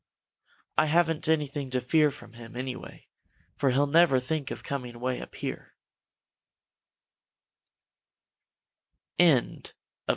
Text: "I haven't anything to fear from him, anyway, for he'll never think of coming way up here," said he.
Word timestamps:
"I 0.79 0.87
haven't 0.87 1.29
anything 1.29 1.69
to 1.69 1.79
fear 1.79 2.09
from 2.09 2.33
him, 2.33 2.55
anyway, 2.55 3.05
for 3.55 3.69
he'll 3.69 3.85
never 3.85 4.19
think 4.19 4.49
of 4.49 4.63
coming 4.63 4.99
way 4.99 5.21
up 5.21 5.35
here," 5.35 5.75
said 9.19 9.67
he. 9.67 9.71